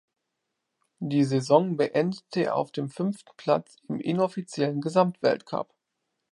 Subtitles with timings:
[0.97, 5.75] Die Saison beendete er auf dem fünften Platz im inoffiziellen Gesamtweltcup.